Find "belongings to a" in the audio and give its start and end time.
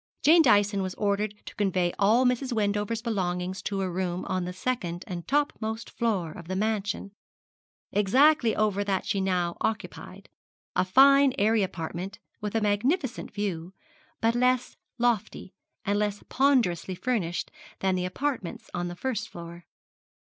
3.03-3.87